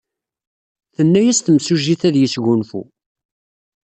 [0.95, 2.81] Tenna-as temsujjit ad yesgunfu.